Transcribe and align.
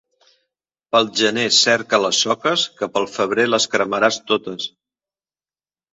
Pel 0.95 1.09
gener 1.19 1.43
cerca 1.57 1.99
les 2.05 2.21
soques, 2.27 2.65
que 2.79 2.89
pel 2.97 3.07
febrer 3.19 3.47
les 3.53 3.69
cremaràs 3.75 4.19
totes. 4.33 4.71